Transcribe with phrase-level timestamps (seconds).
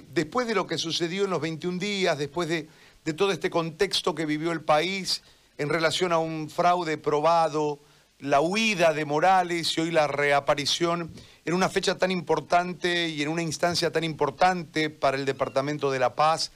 [0.00, 2.68] Después de lo que sucedió en los 21 días, después de,
[3.14, 5.22] todo este contexto que vivió el país
[5.58, 7.78] en relación a un fraude probado,
[8.18, 11.12] la huida de Morales y hoy la reaparición
[11.44, 15.98] en una fecha tan importante y en una instancia tan importante para el Departamento de
[15.98, 16.52] la Paz,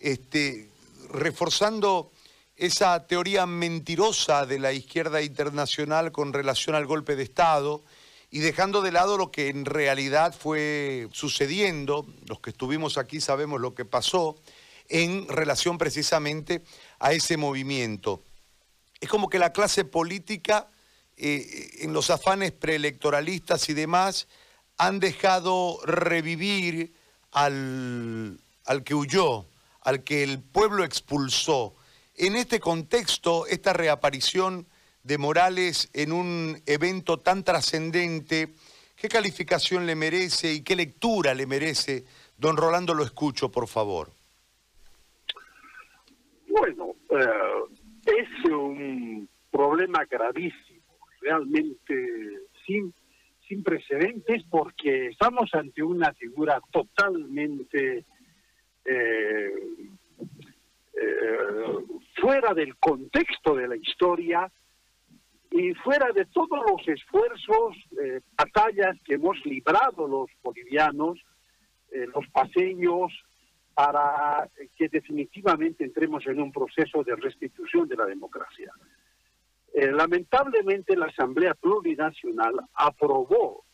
[0.00, 0.70] este,
[1.12, 2.10] reforzando
[2.56, 7.82] esa teoría mentirosa de la izquierda internacional con relación al golpe de Estado
[8.34, 13.60] y dejando de lado lo que en realidad fue sucediendo, los que estuvimos aquí sabemos
[13.60, 14.36] lo que pasó,
[14.88, 16.62] en relación precisamente
[16.98, 18.22] a ese movimiento.
[19.00, 20.70] Es como que la clase política,
[21.18, 24.28] eh, en los afanes preelectoralistas y demás,
[24.78, 26.94] han dejado revivir
[27.32, 29.44] al, al que huyó,
[29.82, 31.74] al que el pueblo expulsó.
[32.16, 34.66] En este contexto, esta reaparición
[35.02, 38.50] de Morales en un evento tan trascendente,
[38.96, 42.04] ¿qué calificación le merece y qué lectura le merece?
[42.36, 44.10] Don Rolando, lo escucho, por favor.
[46.48, 50.82] Bueno, eh, es un problema gravísimo,
[51.20, 52.92] realmente sin,
[53.48, 58.04] sin precedentes, porque estamos ante una figura totalmente
[58.84, 59.52] eh,
[60.94, 61.76] eh,
[62.20, 64.50] fuera del contexto de la historia,
[65.52, 71.18] y fuera de todos los esfuerzos, eh, batallas que hemos librado los bolivianos,
[71.90, 73.12] eh, los paseños,
[73.74, 78.72] para que definitivamente entremos en un proceso de restitución de la democracia.
[79.74, 83.64] Eh, lamentablemente la Asamblea Plurinacional aprobó,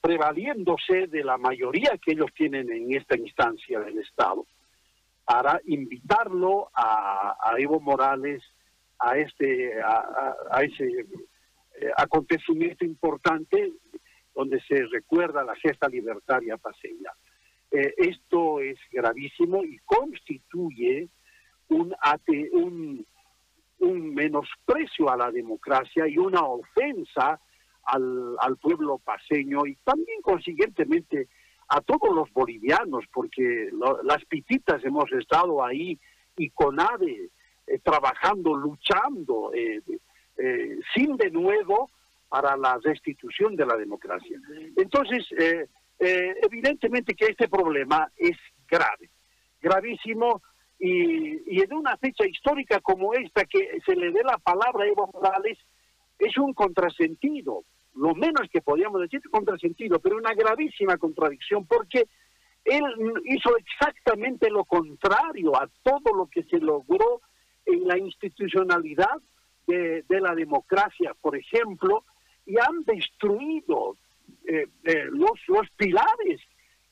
[0.00, 4.44] prevaliéndose de la mayoría que ellos tienen en esta instancia del Estado,
[5.24, 8.42] para invitarlo a Evo Morales
[9.04, 13.72] a este a, ese eh, acontecimiento importante
[14.34, 17.10] donde se recuerda la gesta libertaria paseña.
[17.70, 21.08] Eh, esto es gravísimo y constituye
[21.68, 21.94] un,
[22.52, 23.06] un,
[23.78, 27.40] un menosprecio a la democracia y una ofensa
[27.84, 31.28] al, al pueblo paseño y también consiguientemente
[31.68, 33.70] a todos los bolivianos, porque
[34.04, 35.98] las pititas hemos estado ahí
[36.36, 37.30] y con ADE
[37.66, 39.80] eh, trabajando, luchando, eh,
[40.36, 41.90] eh, sin de nuevo
[42.28, 44.38] para la restitución de la democracia.
[44.76, 45.24] Entonces,
[45.98, 48.36] evidentemente que este problema es
[48.68, 49.08] grave,
[49.62, 50.42] gravísimo,
[50.78, 55.08] y, en una fecha histórica como esta, que se le dé la palabra a Evo
[55.12, 55.56] Morales,
[56.18, 57.64] es un contrasentido,
[57.94, 62.08] lo menos que podríamos decir contrasentido, pero una gravísima contradicción, porque
[62.64, 62.82] él
[63.24, 67.20] hizo exactamente lo contrario a todo lo que se logró
[67.66, 69.20] en la institucionalidad
[69.66, 72.04] de, la democracia, por ejemplo,
[72.46, 73.96] y han destruido
[74.46, 76.40] eh, eh, los, los pilares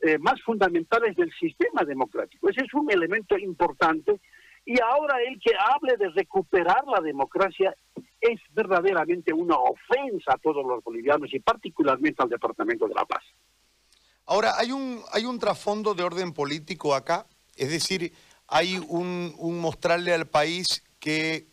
[0.01, 2.49] eh, más fundamentales del sistema democrático.
[2.49, 4.21] Ese es un elemento importante.
[4.65, 7.75] Y ahora el que hable de recuperar la democracia
[8.21, 13.23] es verdaderamente una ofensa a todos los bolivianos y particularmente al Departamento de la Paz.
[14.27, 18.13] Ahora, hay un, hay un trasfondo de orden político acá, es decir,
[18.53, 21.47] hay un, mostrarle al país que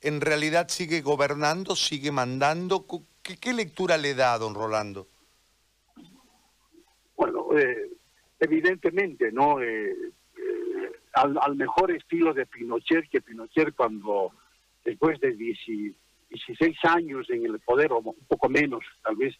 [0.00, 2.84] en realidad sigue gobernando, sigue mandando.
[3.22, 5.06] ¿Qué, lectura le da, don Rolando?
[7.16, 7.90] Bueno, eh,
[8.40, 9.62] evidentemente, ¿no?
[9.62, 14.32] Eh, eh, al, mejor estilo de Pinochet, que Pinochet cuando
[14.84, 19.36] después de 16 años en el poder, o un poco menos tal vez,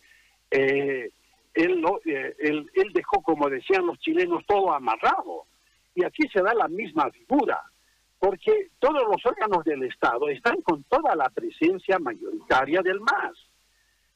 [0.50, 5.49] él, él, él dejó, como decían los chilenos, todo amarrado
[5.94, 7.60] y aquí se da la misma figura,
[8.18, 13.36] porque todos los órganos del Estado están con toda la presencia mayoritaria del MAS.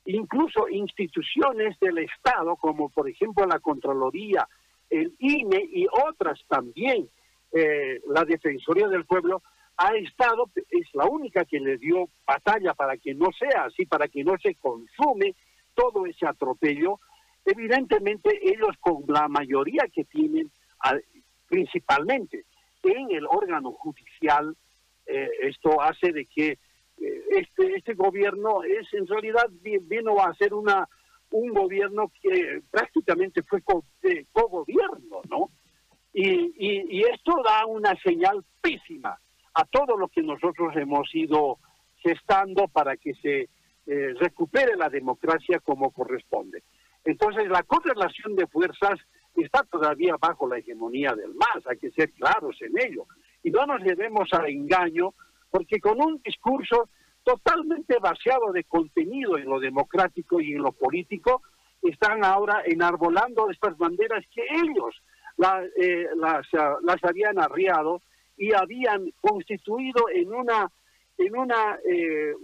[0.07, 4.47] Incluso instituciones del Estado, como por ejemplo la Contraloría,
[4.91, 7.09] el INE y otras también,
[7.53, 9.43] eh, la Defensoría del Pueblo,
[9.77, 14.09] ha estado, es la única que le dio batalla para que no sea así, para
[14.09, 15.35] que no se consume
[15.75, 17.01] todo ese atropello.
[17.45, 20.51] Evidentemente ellos con la mayoría que tienen
[21.55, 22.47] principalmente
[22.83, 24.57] en el órgano judicial,
[25.07, 26.59] eh, esto hace de que
[26.99, 30.89] eh, este, este gobierno es en realidad vino a ser una
[31.31, 35.51] un gobierno que prácticamente fue co-gobierno, ¿no?
[36.13, 39.19] Y, esto da una señal pésima
[39.55, 41.59] a todo lo que nosotros hemos ido
[41.97, 43.49] gestando para que se
[43.87, 46.63] eh, recupere la democracia como corresponde.
[47.05, 49.01] Entonces, la correlación de fuerzas
[49.43, 53.07] está todavía bajo la hegemonía del MAS, hay que ser claros en ello.
[53.43, 55.15] Y no nos llevemos al engaño,
[55.51, 56.89] porque con un discurso
[57.25, 61.43] totalmente vaciado de contenido en lo democrático y en lo político,
[61.83, 65.03] están ahora enarbolando estas banderas que ellos
[65.81, 68.01] eh, las, ah, las habían arriado
[68.37, 70.71] y habían constituido en una
[71.19, 72.35] en una eh,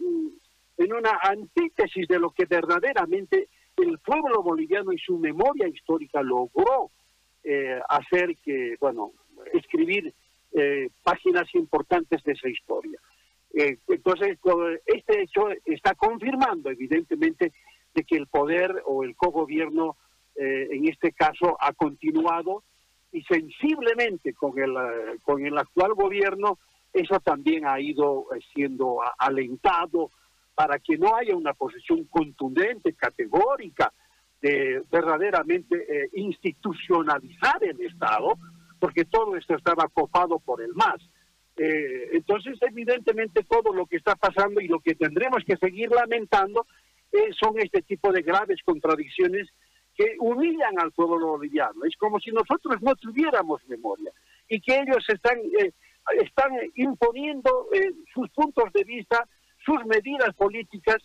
[0.77, 6.91] en una antítesis de lo que verdaderamente el pueblo boliviano y su memoria histórica logró
[7.43, 9.13] eh, hacer que bueno
[9.53, 10.13] escribir
[11.05, 12.99] páginas importantes de esa historia.
[13.53, 14.37] Entonces
[14.85, 17.53] este hecho está confirmando evidentemente
[17.95, 19.97] de que el poder o el cogobierno
[20.35, 22.65] en este caso ha continuado
[23.13, 26.59] y sensiblemente con el, eh, con el actual gobierno,
[26.93, 30.11] eso también ha ido eh, siendo alentado
[30.61, 33.91] para que no haya una posición contundente, categórica,
[34.43, 38.35] de verdaderamente eh, institucionalizar el Estado,
[38.79, 41.01] porque todo esto estaba copado por el MAS.
[41.57, 46.67] entonces, evidentemente, todo lo que está pasando y lo que tendremos que seguir lamentando
[47.41, 49.49] son este tipo de graves contradicciones
[49.95, 51.85] que humillan al pueblo boliviano.
[51.85, 54.13] Es como si nosotros no tuviéramos memoria
[54.47, 55.73] y que ellos están, eh,
[56.23, 59.27] están imponiendo eh, sus puntos de vista,
[59.65, 60.99] sus medidas políticas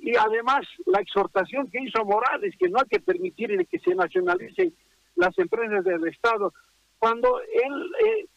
[0.00, 4.74] y además la exhortación que hizo Morales, que no hay que permitir que se nacionalicen
[5.16, 6.52] las empresas del Estado,
[6.98, 8.28] cuando él, eh,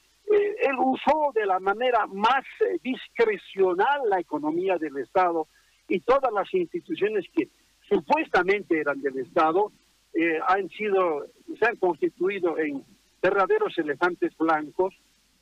[0.62, 2.44] él usó de la manera más
[2.84, 5.48] discrecional la economía del Estado
[5.88, 7.50] y todas las instituciones que
[7.90, 9.72] supuestamente eran del Estado,
[10.14, 11.26] eh, han sido,
[11.60, 12.84] se han constituido en
[13.22, 14.94] verdaderos elefantes blancos.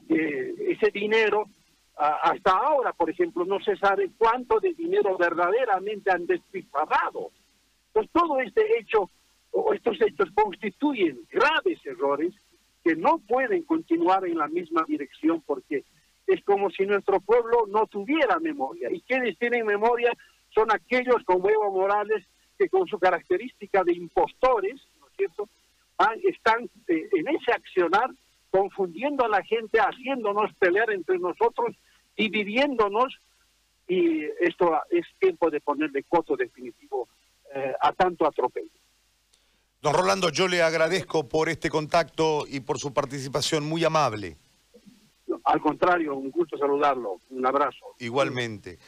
[0.08, 1.48] ese dinero,
[1.98, 7.32] hasta ahora, por ejemplo, no se sabe cuánto de dinero verdaderamente han despilfarrado.
[7.94, 9.10] Pues todo este hecho,
[9.52, 12.34] o estos hechos constituyen graves errores
[12.84, 15.86] que no pueden continuar en la misma dirección porque
[16.28, 18.90] es como si nuestro pueblo no tuviera memoria.
[18.92, 20.12] Y quienes tienen memoria
[20.50, 22.26] son aquellos como Evo Morales
[22.58, 25.50] que con su característica de impostores, ¿no es cierto?,
[26.24, 28.10] están eh, en ese accionar
[28.50, 31.76] confundiendo a la gente, haciéndonos pelear entre nosotros,
[32.16, 33.18] dividiéndonos,
[33.88, 37.08] y esto es tiempo de ponerle coto definitivo
[37.54, 38.70] eh, a tanto atropello.
[39.82, 44.38] Don Rolando, yo le agradezco por este contacto y por su participación muy amable.
[45.44, 47.20] Al contrario, un gusto saludarlo.
[47.30, 47.94] Un abrazo.
[48.00, 48.80] Igualmente.